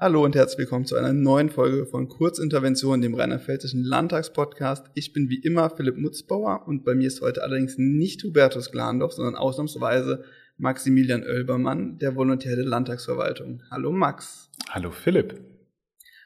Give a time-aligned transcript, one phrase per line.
[0.00, 4.86] Hallo und herzlich willkommen zu einer neuen Folge von Kurzintervention, dem Rheinland-Pfälzischen Landtagspodcast.
[4.94, 9.14] Ich bin wie immer Philipp Mutzbauer und bei mir ist heute allerdings nicht Hubertus Glandorf,
[9.14, 10.22] sondern ausnahmsweise
[10.56, 13.64] Maximilian Oelbermann, der Volontär der Landtagsverwaltung.
[13.72, 14.52] Hallo Max.
[14.70, 15.34] Hallo Philipp.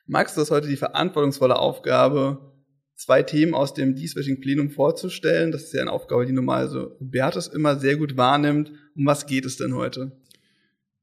[0.05, 2.53] Max, du hast heute die verantwortungsvolle Aufgabe,
[2.95, 5.51] zwei Themen aus dem dieswöchigen Plenum vorzustellen.
[5.51, 8.71] Das ist ja eine Aufgabe, die normalerweise Hubertus immer sehr gut wahrnimmt.
[8.95, 10.13] Um was geht es denn heute?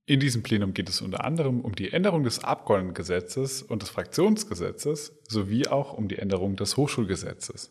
[0.09, 5.13] In diesem Plenum geht es unter anderem um die Änderung des Abgeordnetengesetzes und des Fraktionsgesetzes
[5.27, 7.69] sowie auch um die Änderung des Hochschulgesetzes.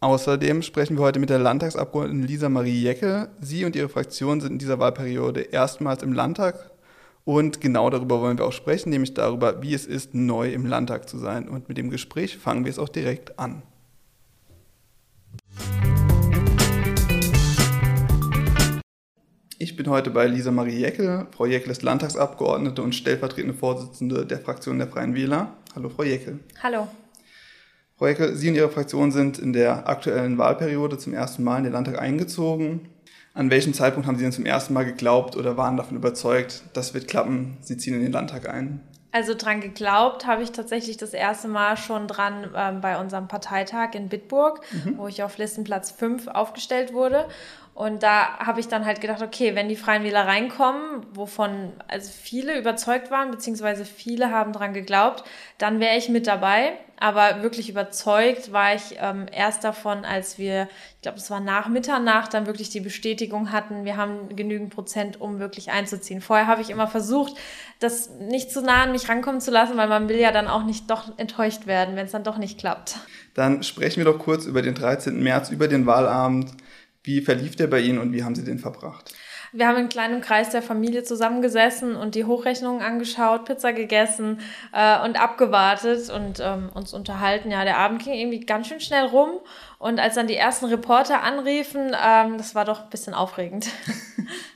[0.00, 3.30] Außerdem sprechen wir heute mit der Landtagsabgeordneten Lisa Marie Jecke.
[3.40, 6.70] Sie und ihre Fraktion sind in dieser Wahlperiode erstmals im Landtag
[7.24, 11.08] und genau darüber wollen wir auch sprechen, nämlich darüber, wie es ist, neu im Landtag
[11.08, 11.48] zu sein.
[11.48, 13.62] Und mit dem Gespräch fangen wir es auch direkt an.
[19.62, 21.26] Ich bin heute bei Lisa Marie Jeckel.
[21.36, 25.54] Frau Jeckel ist Landtagsabgeordnete und stellvertretende Vorsitzende der Fraktion der Freien Wähler.
[25.74, 26.38] Hallo, Frau Jeckel.
[26.62, 26.88] Hallo.
[27.98, 31.64] Frau Jeckel, Sie und Ihre Fraktion sind in der aktuellen Wahlperiode zum ersten Mal in
[31.64, 32.88] den Landtag eingezogen.
[33.34, 36.94] An welchem Zeitpunkt haben Sie denn zum ersten Mal geglaubt oder waren davon überzeugt, das
[36.94, 38.80] wird klappen, Sie ziehen in den Landtag ein?
[39.12, 43.94] Also dran geglaubt habe ich tatsächlich das erste Mal schon dran ähm, bei unserem Parteitag
[43.94, 44.98] in Bitburg, mhm.
[44.98, 47.26] wo ich auf Listenplatz 5 aufgestellt wurde.
[47.80, 52.10] Und da habe ich dann halt gedacht, okay, wenn die Freien Wähler reinkommen, wovon also
[52.12, 55.24] viele überzeugt waren, beziehungsweise viele haben dran geglaubt,
[55.56, 56.72] dann wäre ich mit dabei.
[56.98, 61.68] Aber wirklich überzeugt war ich ähm, erst davon, als wir, ich glaube, es war nach
[61.68, 66.20] Mitternacht, dann wirklich die Bestätigung hatten, wir haben genügend Prozent, um wirklich einzuziehen.
[66.20, 67.32] Vorher habe ich immer versucht,
[67.78, 70.64] das nicht zu nah an mich rankommen zu lassen, weil man will ja dann auch
[70.64, 72.98] nicht doch enttäuscht werden, wenn es dann doch nicht klappt.
[73.32, 75.22] Dann sprechen wir doch kurz über den 13.
[75.22, 76.50] März, über den Wahlabend.
[77.02, 79.14] Wie verlief der bei Ihnen und wie haben Sie den verbracht?
[79.52, 84.38] Wir haben in kleinem Kreis der Familie zusammengesessen und die Hochrechnungen angeschaut, Pizza gegessen
[84.72, 87.50] äh, und abgewartet und ähm, uns unterhalten.
[87.50, 89.30] Ja, der Abend ging irgendwie ganz schön schnell rum
[89.78, 93.68] und als dann die ersten Reporter anriefen, ähm, das war doch ein bisschen aufregend.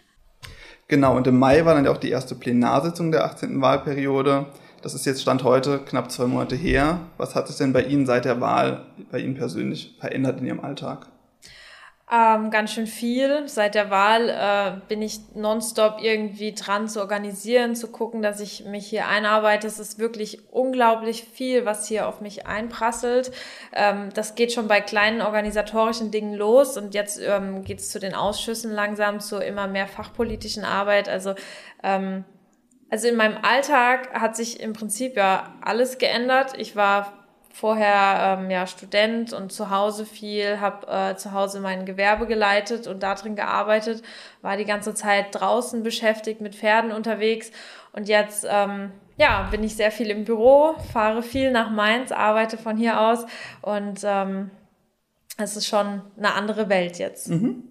[0.89, 3.61] genau, und im Mai war dann ja auch die erste Plenarsitzung der 18.
[3.61, 4.47] Wahlperiode.
[4.81, 7.01] Das ist jetzt Stand heute knapp zwei Monate her.
[7.17, 10.61] Was hat sich denn bei Ihnen seit der Wahl, bei Ihnen persönlich, verändert in Ihrem
[10.61, 11.09] Alltag?
[12.15, 13.49] Ähm, ganz schön viel.
[13.49, 18.67] Seit der Wahl äh, bin ich nonstop irgendwie dran zu organisieren, zu gucken, dass ich
[18.67, 19.67] mich hier einarbeite.
[19.67, 23.33] Es ist wirklich unglaublich viel, was hier auf mich einprasselt.
[23.73, 27.99] Ähm, das geht schon bei kleinen organisatorischen Dingen los und jetzt ähm, geht es zu
[27.99, 31.09] den Ausschüssen langsam, zu immer mehr fachpolitischen Arbeit.
[31.09, 31.35] Also
[31.83, 32.25] ähm,
[32.91, 36.53] also in meinem Alltag hat sich im Prinzip ja alles geändert.
[36.59, 37.24] Ich war
[37.55, 42.89] vorher ähm, ja Student und zu Hause viel, habe äh, zu Hause mein Gewerbe geleitet
[42.89, 44.03] und darin gearbeitet,
[44.43, 47.53] war die ganze Zeit draußen beschäftigt mit Pferden unterwegs
[47.93, 52.59] und jetzt ähm, ja bin ich sehr viel im Büro, fahre viel nach Mainz, arbeite
[52.59, 53.25] von hier aus
[53.63, 54.51] und ähm,
[55.37, 57.29] es ist schon eine andere Welt jetzt.
[57.29, 57.69] Mhm.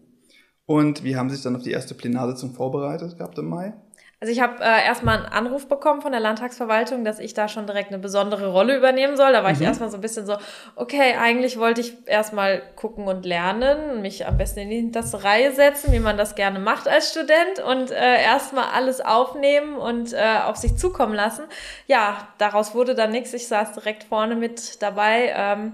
[0.65, 3.73] Und wie haben Sie sich dann auf die erste Plenarsitzung vorbereitet gehabt im Mai?
[4.23, 7.67] Also ich habe äh, erstmal einen Anruf bekommen von der Landtagsverwaltung, dass ich da schon
[7.67, 9.33] direkt eine besondere Rolle übernehmen soll.
[9.33, 9.57] Da war mhm.
[9.57, 10.37] ich erstmal so ein bisschen so,
[10.77, 15.51] okay, eigentlich wollte ich erstmal gucken und lernen, mich am besten in die hinterste Reihe
[15.51, 20.39] setzen, wie man das gerne macht als Student und äh, erstmal alles aufnehmen und äh,
[20.45, 21.43] auf sich zukommen lassen.
[21.87, 23.33] Ja, daraus wurde dann nichts.
[23.33, 25.33] Ich saß direkt vorne mit dabei.
[25.35, 25.73] Ähm,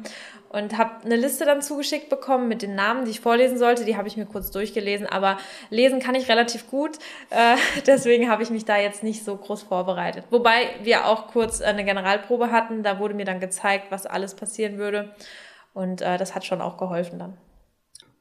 [0.49, 3.85] und habe eine Liste dann zugeschickt bekommen mit den Namen, die ich vorlesen sollte.
[3.85, 5.37] Die habe ich mir kurz durchgelesen, aber
[5.69, 6.97] lesen kann ich relativ gut.
[7.31, 10.23] Äh, deswegen habe ich mich da jetzt nicht so groß vorbereitet.
[10.31, 12.81] Wobei wir auch kurz eine Generalprobe hatten.
[12.81, 15.13] Da wurde mir dann gezeigt, was alles passieren würde.
[15.73, 17.37] Und äh, das hat schon auch geholfen dann.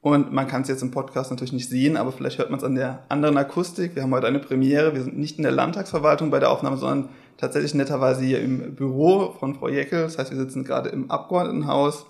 [0.01, 2.63] Und man kann es jetzt im Podcast natürlich nicht sehen, aber vielleicht hört man es
[2.63, 3.95] an der anderen Akustik.
[3.95, 4.93] Wir haben heute eine Premiere.
[4.93, 9.33] Wir sind nicht in der Landtagsverwaltung bei der Aufnahme, sondern tatsächlich netterweise hier im Büro
[9.39, 10.03] von Frau Jeckel.
[10.03, 12.05] Das heißt, wir sitzen gerade im Abgeordnetenhaus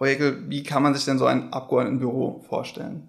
[0.00, 3.06] Frau wie kann man sich denn so ein Abgeordnetenbüro vorstellen?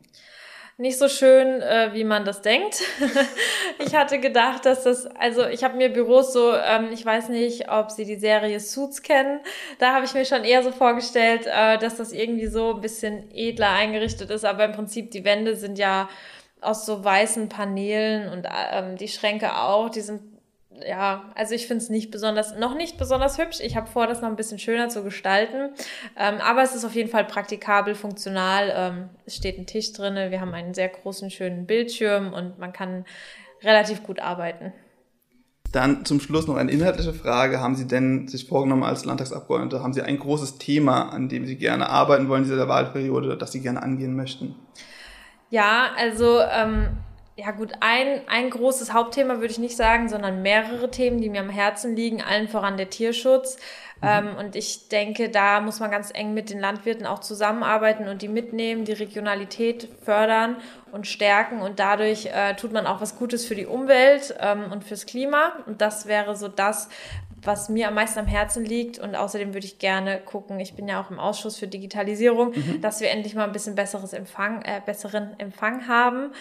[0.78, 2.82] Nicht so schön, äh, wie man das denkt.
[3.80, 7.70] ich hatte gedacht, dass das, also ich habe mir Büros so, ähm, ich weiß nicht,
[7.70, 9.40] ob Sie die Serie Suits kennen.
[9.80, 13.30] Da habe ich mir schon eher so vorgestellt, äh, dass das irgendwie so ein bisschen
[13.32, 16.10] edler eingerichtet ist, aber im Prinzip die Wände sind ja
[16.60, 20.31] aus so weißen Paneelen und ähm, die Schränke auch, die sind
[20.88, 23.60] ja, also ich finde es nicht besonders, noch nicht besonders hübsch.
[23.62, 25.70] Ich habe vor, das noch ein bisschen schöner zu gestalten.
[26.18, 28.72] Ähm, aber es ist auf jeden Fall praktikabel, funktional.
[28.76, 32.74] Ähm, es steht ein Tisch drin, wir haben einen sehr großen, schönen Bildschirm und man
[32.74, 33.06] kann
[33.64, 34.74] relativ gut arbeiten.
[35.72, 37.62] Dann zum Schluss noch eine inhaltliche Frage.
[37.62, 41.56] Haben Sie denn sich vorgenommen als Landtagsabgeordnete, haben Sie ein großes Thema, an dem Sie
[41.56, 44.56] gerne arbeiten wollen in dieser Wahlperiode, das Sie gerne angehen möchten?
[45.50, 46.98] Ja, also ähm,
[47.38, 51.42] ja gut, ein, ein großes Hauptthema würde ich nicht sagen, sondern mehrere Themen, die mir
[51.42, 53.58] am Herzen liegen, allen voran der Tierschutz.
[54.02, 54.08] Mhm.
[54.08, 58.22] Ähm, und ich denke, da muss man ganz eng mit den Landwirten auch zusammenarbeiten und
[58.22, 60.58] die mitnehmen, die Regionalität fördern
[60.92, 61.62] und stärken.
[61.62, 65.54] Und dadurch äh, tut man auch was Gutes für die Umwelt ähm, und fürs Klima.
[65.68, 66.90] Und das wäre so das,
[67.44, 69.00] was mir am meisten am Herzen liegt.
[69.00, 72.82] Und außerdem würde ich gerne gucken, ich bin ja auch im Ausschuss für Digitalisierung, mhm.
[72.82, 76.34] dass wir endlich mal ein bisschen besseres Empfang, äh, besseren Empfang haben.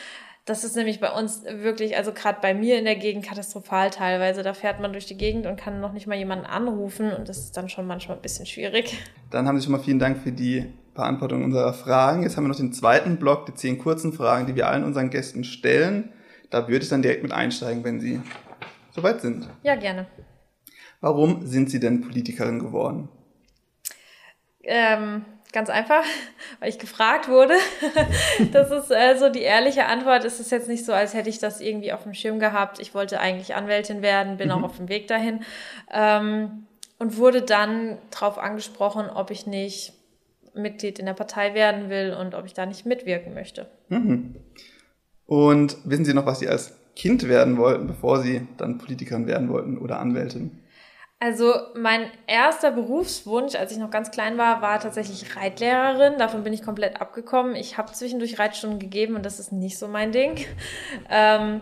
[0.47, 4.43] Das ist nämlich bei uns wirklich, also gerade bei mir in der Gegend katastrophal teilweise.
[4.43, 7.39] Da fährt man durch die Gegend und kann noch nicht mal jemanden anrufen und das
[7.39, 8.99] ist dann schon manchmal ein bisschen schwierig.
[9.31, 12.23] Dann haben Sie schon mal vielen Dank für die Beantwortung unserer Fragen.
[12.23, 15.11] Jetzt haben wir noch den zweiten Block, die zehn kurzen Fragen, die wir allen unseren
[15.11, 16.13] Gästen stellen.
[16.51, 18.21] Da würde ich dann direkt mit einsteigen, wenn Sie
[18.91, 19.49] soweit sind.
[19.63, 20.07] Ja, gerne.
[21.01, 23.09] Warum sind Sie denn Politikerin geworden?
[24.63, 26.05] Ähm, ganz einfach,
[26.61, 27.55] weil ich gefragt wurde.
[28.53, 30.25] das ist also die ehrliche Antwort.
[30.25, 32.79] Es ist jetzt nicht so, als hätte ich das irgendwie auf dem Schirm gehabt.
[32.81, 34.55] Ich wollte eigentlich Anwältin werden, bin mhm.
[34.55, 35.41] auch auf dem Weg dahin.
[35.93, 36.67] Ähm,
[36.99, 39.95] und wurde dann darauf angesprochen, ob ich nicht
[40.55, 43.67] Mitglied in der Partei werden will und ob ich da nicht mitwirken möchte.
[43.89, 44.37] Mhm.
[45.27, 49.49] Und wissen Sie noch, was Sie als Kind werden wollten, bevor Sie dann Politikerin werden
[49.49, 50.59] wollten oder Anwältin?
[51.23, 56.17] Also mein erster Berufswunsch, als ich noch ganz klein war, war tatsächlich Reitlehrerin.
[56.17, 57.55] Davon bin ich komplett abgekommen.
[57.57, 60.37] Ich habe zwischendurch Reitstunden gegeben und das ist nicht so mein Ding.
[61.13, 61.61] Ähm,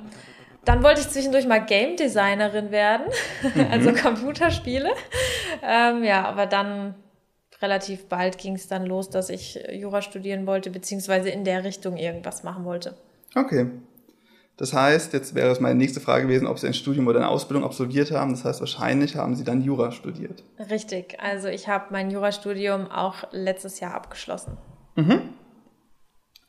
[0.64, 3.06] dann wollte ich zwischendurch mal Game Designerin werden,
[3.70, 3.96] also mhm.
[3.96, 4.90] Computerspiele.
[5.62, 6.94] Ähm, ja, aber dann
[7.62, 11.96] relativ bald ging es dann los, dass ich Jura studieren wollte, beziehungsweise in der Richtung
[11.96, 12.94] irgendwas machen wollte.
[13.34, 13.70] Okay.
[14.58, 17.28] Das heißt, jetzt wäre es meine nächste Frage gewesen, ob Sie ein Studium oder eine
[17.28, 18.32] Ausbildung absolviert haben.
[18.32, 20.42] Das heißt, wahrscheinlich haben Sie dann Jura studiert.
[20.68, 21.16] Richtig.
[21.20, 24.58] Also ich habe mein Jurastudium auch letztes Jahr abgeschlossen.
[24.96, 25.20] Mhm.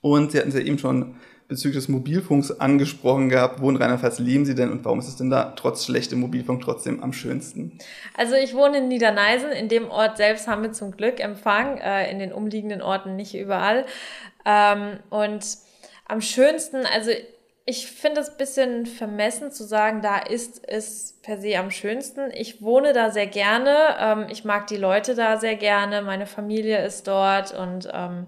[0.01, 1.17] Und Sie hatten es ja eben schon
[1.47, 3.61] bezüglich des Mobilfunks angesprochen gehabt.
[3.61, 6.63] Wo in Rheinland-Pfalz leben Sie denn und warum ist es denn da trotz schlechtem Mobilfunk
[6.63, 7.77] trotzdem am schönsten?
[8.17, 9.51] Also ich wohne in Niederneisen.
[9.51, 13.35] In dem Ort selbst haben wir zum Glück Empfang, äh, in den umliegenden Orten nicht
[13.35, 13.85] überall.
[14.45, 15.45] Ähm, und
[16.07, 17.11] am schönsten, also
[17.69, 22.31] ich finde es ein bisschen vermessen zu sagen, da ist es per se am schönsten.
[22.33, 23.75] Ich wohne da sehr gerne.
[24.00, 26.01] Ähm, ich mag die Leute da sehr gerne.
[26.01, 28.25] Meine Familie ist dort und ähm,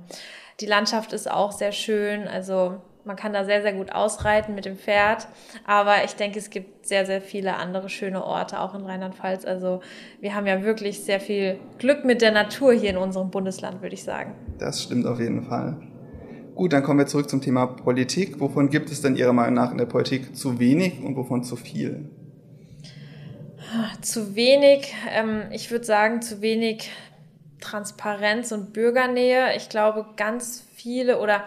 [0.59, 2.27] die Landschaft ist auch sehr schön.
[2.27, 5.27] Also man kann da sehr, sehr gut ausreiten mit dem Pferd.
[5.65, 9.45] Aber ich denke, es gibt sehr, sehr viele andere schöne Orte, auch in Rheinland-Pfalz.
[9.45, 9.81] Also
[10.19, 13.95] wir haben ja wirklich sehr viel Glück mit der Natur hier in unserem Bundesland, würde
[13.95, 14.35] ich sagen.
[14.59, 15.77] Das stimmt auf jeden Fall.
[16.61, 18.39] Gut, dann kommen wir zurück zum Thema Politik.
[18.39, 21.55] Wovon gibt es denn Ihrer Meinung nach in der Politik zu wenig und wovon zu
[21.55, 22.07] viel?
[24.03, 26.91] Zu wenig, ähm, ich würde sagen, zu wenig
[27.61, 29.55] Transparenz und Bürgernähe.
[29.57, 31.45] Ich glaube, ganz viele oder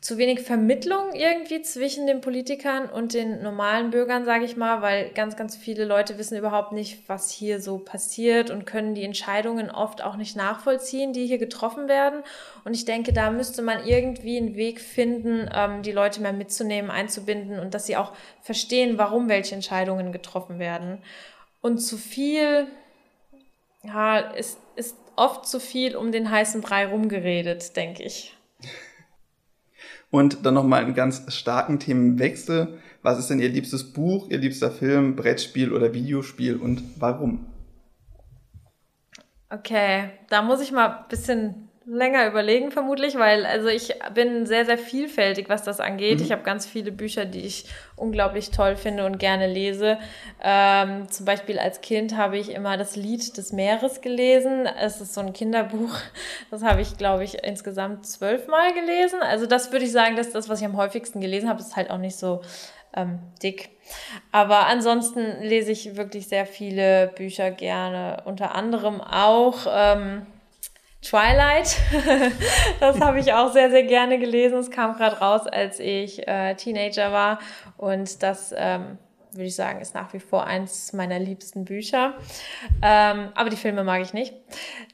[0.00, 5.08] zu wenig Vermittlung irgendwie zwischen den Politikern und den normalen Bürgern, sage ich mal, weil
[5.10, 9.70] ganz, ganz viele Leute wissen überhaupt nicht, was hier so passiert und können die Entscheidungen
[9.70, 12.22] oft auch nicht nachvollziehen, die hier getroffen werden.
[12.64, 16.90] Und ich denke, da müsste man irgendwie einen Weg finden, ähm, die Leute mehr mitzunehmen,
[16.90, 20.98] einzubinden und dass sie auch verstehen, warum welche Entscheidungen getroffen werden.
[21.62, 22.68] Und zu viel,
[23.82, 28.36] ja, ist, ist oft zu viel um den heißen Brei rumgeredet, denke ich.
[30.16, 32.78] Und dann nochmal einen ganz starken Themenwechsel.
[33.02, 37.44] Was ist denn Ihr liebstes Buch, Ihr liebster Film, Brettspiel oder Videospiel und warum?
[39.50, 44.66] Okay, da muss ich mal ein bisschen länger überlegen vermutlich, weil also ich bin sehr,
[44.66, 46.18] sehr vielfältig, was das angeht.
[46.18, 46.24] Mhm.
[46.24, 49.98] Ich habe ganz viele Bücher, die ich unglaublich toll finde und gerne lese.
[50.42, 54.66] Ähm, zum Beispiel als Kind habe ich immer das Lied des Meeres gelesen.
[54.66, 55.96] Es ist so ein Kinderbuch.
[56.50, 59.20] Das habe ich, glaube ich, insgesamt zwölfmal gelesen.
[59.22, 61.60] Also das würde ich sagen, das ist das, was ich am häufigsten gelesen habe.
[61.60, 62.42] Ist halt auch nicht so
[62.94, 63.70] ähm, dick.
[64.32, 68.22] Aber ansonsten lese ich wirklich sehr viele Bücher gerne.
[68.24, 70.26] Unter anderem auch ähm,
[71.02, 71.76] Twilight.
[72.80, 74.58] das habe ich auch sehr, sehr gerne gelesen.
[74.58, 77.38] Es kam gerade raus, als ich äh, Teenager war.
[77.76, 78.98] Und das, ähm,
[79.32, 82.14] würde ich sagen, ist nach wie vor eins meiner liebsten Bücher.
[82.82, 84.34] Ähm, aber die Filme mag ich nicht.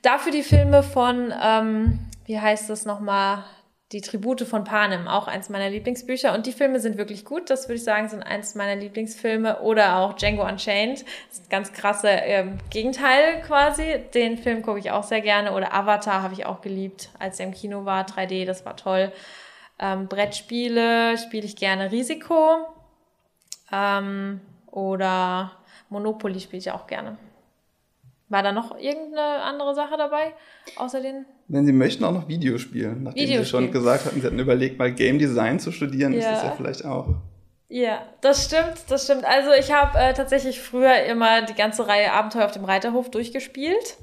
[0.02, 3.44] Dafür die Filme von, ähm, wie heißt das nochmal?
[3.92, 6.34] Die Tribute von Panem, auch eins meiner Lieblingsbücher.
[6.34, 7.50] Und die Filme sind wirklich gut.
[7.50, 9.60] Das würde ich sagen, sind eins meiner Lieblingsfilme.
[9.60, 11.04] Oder auch Django Unchained.
[11.28, 14.02] Das ist ein ganz krasse ähm, Gegenteil quasi.
[14.14, 15.52] Den Film gucke ich auch sehr gerne.
[15.52, 18.06] Oder Avatar habe ich auch geliebt, als er im Kino war.
[18.06, 19.12] 3D, das war toll.
[19.78, 22.66] Ähm, Brettspiele spiele ich gerne Risiko.
[23.70, 25.52] Ähm, oder
[25.90, 27.18] Monopoly spiele ich auch gerne.
[28.30, 30.32] War da noch irgendeine andere Sache dabei,
[30.76, 33.02] außer den wenn Sie möchten, auch noch Videospielen.
[33.02, 33.44] Nachdem Videospiel.
[33.44, 36.18] Sie schon gesagt hatten, Sie hatten überlegt, mal Game Design zu studieren, ja.
[36.18, 37.14] ist das ja vielleicht auch.
[37.68, 39.24] Ja, das stimmt, das stimmt.
[39.24, 43.96] Also ich habe äh, tatsächlich früher immer die ganze Reihe Abenteuer auf dem Reiterhof durchgespielt.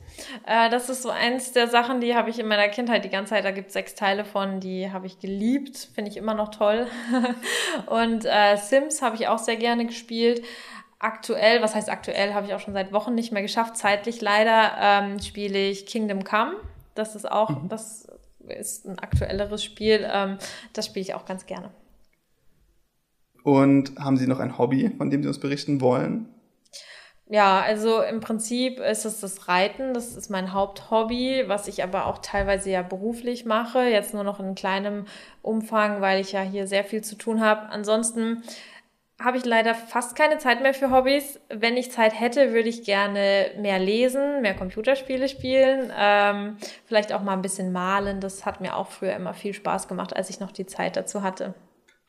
[0.47, 3.31] Äh, das ist so eins der Sachen, die habe ich in meiner Kindheit die ganze
[3.31, 6.49] Zeit, da gibt es sechs Teile von, die habe ich geliebt, finde ich immer noch
[6.49, 6.87] toll.
[7.85, 10.43] Und äh, Sims habe ich auch sehr gerne gespielt.
[10.97, 13.77] Aktuell, was heißt aktuell, habe ich auch schon seit Wochen nicht mehr geschafft.
[13.77, 16.55] Zeitlich leider ähm, spiele ich Kingdom Come.
[16.99, 17.69] Das ist auch, mhm.
[17.69, 18.07] das
[18.47, 20.07] ist ein aktuelleres Spiel.
[20.11, 20.37] Ähm,
[20.73, 21.71] das spiele ich auch ganz gerne.
[23.43, 26.27] Und haben Sie noch ein Hobby, von dem Sie uns berichten wollen?
[27.31, 29.93] Ja, also im Prinzip ist es das Reiten.
[29.93, 33.83] Das ist mein Haupthobby, was ich aber auch teilweise ja beruflich mache.
[33.83, 35.05] Jetzt nur noch in kleinem
[35.41, 37.69] Umfang, weil ich ja hier sehr viel zu tun habe.
[37.69, 38.43] Ansonsten
[39.19, 41.39] habe ich leider fast keine Zeit mehr für Hobbys.
[41.49, 47.21] Wenn ich Zeit hätte, würde ich gerne mehr lesen, mehr Computerspiele spielen, ähm, vielleicht auch
[47.21, 48.21] mal ein bisschen malen.
[48.21, 51.21] Das hat mir auch früher immer viel Spaß gemacht, als ich noch die Zeit dazu
[51.21, 51.53] hatte.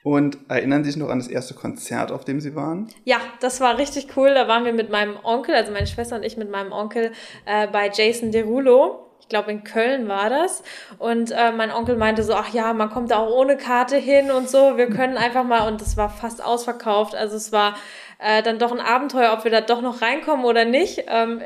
[0.02, 2.88] Und erinnern Sie sich noch an das erste Konzert, auf dem Sie waren?
[3.04, 4.32] Ja, das war richtig cool.
[4.32, 7.12] Da waren wir mit meinem Onkel, also meine Schwester und ich mit meinem Onkel
[7.44, 9.09] äh, bei Jason Derulo.
[9.30, 10.64] Ich glaube, in Köln war das.
[10.98, 14.32] Und äh, mein Onkel meinte so, ach ja, man kommt da auch ohne Karte hin
[14.32, 14.76] und so.
[14.76, 17.14] Wir können einfach mal, und das war fast ausverkauft.
[17.14, 17.76] Also es war
[18.18, 21.04] äh, dann doch ein Abenteuer, ob wir da doch noch reinkommen oder nicht.
[21.06, 21.40] Ähm,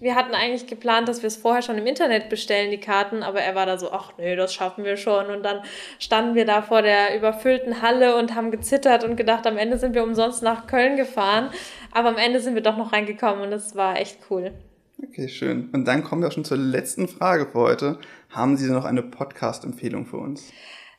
[0.00, 3.42] wir hatten eigentlich geplant, dass wir es vorher schon im Internet bestellen, die Karten, aber
[3.42, 5.26] er war da so, ach nee, das schaffen wir schon.
[5.26, 5.60] Und dann
[5.98, 9.94] standen wir da vor der überfüllten Halle und haben gezittert und gedacht, am Ende sind
[9.94, 11.50] wir umsonst nach Köln gefahren.
[11.92, 14.54] Aber am Ende sind wir doch noch reingekommen und das war echt cool.
[15.00, 15.70] Okay, schön.
[15.72, 17.98] Und dann kommen wir auch schon zur letzten Frage für heute.
[18.30, 20.52] Haben Sie noch eine Podcast-Empfehlung für uns?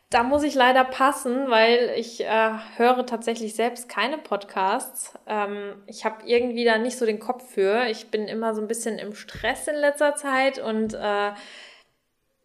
[0.10, 5.14] Da muss ich leider passen, weil ich äh, höre tatsächlich selbst keine Podcasts.
[5.28, 7.86] Ähm, ich habe irgendwie da nicht so den Kopf für.
[7.90, 11.32] Ich bin immer so ein bisschen im Stress in letzter Zeit und äh,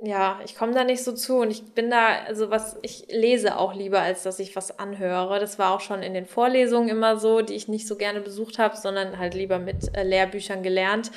[0.06, 3.56] ja, ich komme da nicht so zu und ich bin da, also was, ich lese
[3.56, 5.40] auch lieber, als dass ich was anhöre.
[5.40, 8.58] Das war auch schon in den Vorlesungen immer so, die ich nicht so gerne besucht
[8.58, 11.11] habe, sondern halt lieber mit äh, Lehrbüchern gelernt.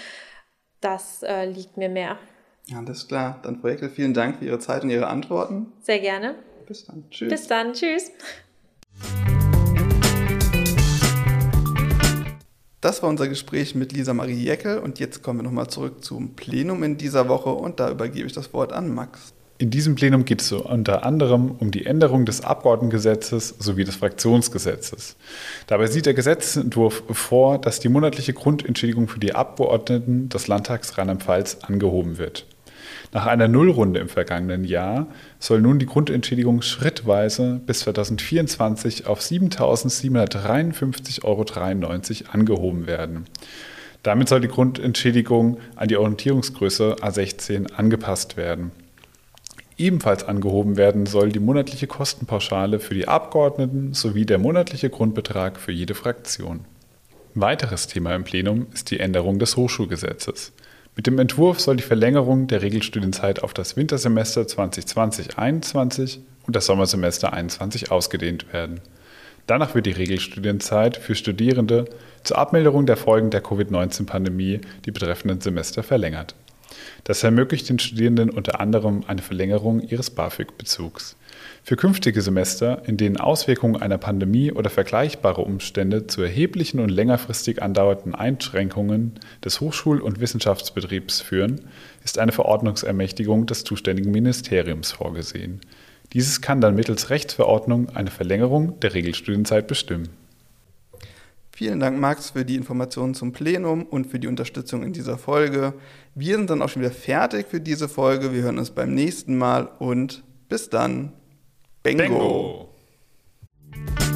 [0.82, 2.17] Das äh, liegt mir mehr.
[2.65, 3.39] Ja, alles klar.
[3.44, 5.72] Dann, Frau Eckel, vielen Dank für Ihre Zeit und Ihre Antworten.
[5.82, 6.36] Sehr gerne.
[6.65, 7.10] Bis dann.
[7.10, 7.29] Tschüss.
[7.29, 7.74] Bis dann.
[7.74, 8.12] Tschüss.
[12.88, 16.36] Das war unser Gespräch mit Lisa Marie Jeckel und jetzt kommen wir nochmal zurück zum
[16.36, 19.34] Plenum in dieser Woche und da übergebe ich das Wort an Max.
[19.58, 25.17] In diesem Plenum geht es unter anderem um die Änderung des Abgeordnetengesetzes sowie des Fraktionsgesetzes.
[25.67, 31.58] Dabei sieht der Gesetzentwurf vor, dass die monatliche Grundentschädigung für die Abgeordneten des Landtags Rheinland-Pfalz
[31.63, 32.46] angehoben wird.
[33.14, 35.08] Nach einer Nullrunde im vergangenen Jahr
[35.40, 41.46] soll nun die Grundentschädigung schrittweise bis 2024 auf 7.753,93 Euro
[42.32, 43.24] angehoben werden.
[44.04, 48.72] Damit soll die Grundentschädigung an die Orientierungsgröße A16 angepasst werden.
[49.78, 55.72] Ebenfalls angehoben werden soll die monatliche Kostenpauschale für die Abgeordneten sowie der monatliche Grundbetrag für
[55.72, 56.66] jede Fraktion.
[57.36, 60.52] Weiteres Thema im Plenum ist die Änderung des Hochschulgesetzes.
[60.98, 67.34] Mit dem Entwurf soll die Verlängerung der Regelstudienzeit auf das Wintersemester 2020-21 und das Sommersemester
[67.34, 68.82] 21 ausgedehnt werden.
[69.46, 71.86] Danach wird die Regelstudienzeit für Studierende
[72.24, 76.34] zur Abmilderung der Folgen der Covid-19-Pandemie die betreffenden Semester verlängert.
[77.04, 81.16] Das ermöglicht den Studierenden unter anderem eine Verlängerung ihres BAföG-Bezugs.
[81.64, 87.62] Für künftige Semester, in denen Auswirkungen einer Pandemie oder vergleichbare Umstände zu erheblichen und längerfristig
[87.62, 91.62] andauernden Einschränkungen des Hochschul- und Wissenschaftsbetriebs führen,
[92.04, 95.62] ist eine Verordnungsermächtigung des zuständigen Ministeriums vorgesehen.
[96.14, 100.10] Dieses kann dann mittels Rechtsverordnung eine Verlängerung der Regelstudienzeit bestimmen.
[101.58, 105.74] Vielen Dank, Max, für die Informationen zum Plenum und für die Unterstützung in dieser Folge.
[106.14, 108.32] Wir sind dann auch schon wieder fertig für diese Folge.
[108.32, 111.14] Wir hören uns beim nächsten Mal und bis dann.
[111.82, 112.70] Bingo!
[113.72, 114.07] Bengo.